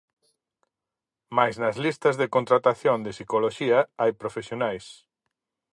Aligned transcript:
Mais 1.35 1.55
nas 1.63 1.75
listas 1.85 2.15
de 2.21 2.31
contratación 2.35 2.97
de 3.01 3.11
psicoloxía 3.15 3.79
hai 4.01 4.11
profesionais. 4.21 4.85